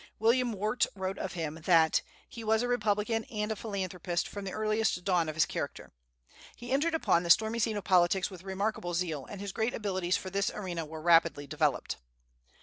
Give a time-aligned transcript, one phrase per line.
[0.17, 4.51] William Wirt wrote of him that "he was a republican and a philanthropist from the
[4.51, 5.91] earliest dawn of his character."
[6.55, 10.17] He entered upon the stormy scene of politics with remarkable zeal, and his great abilities
[10.17, 11.97] for this arena were rapidly developed.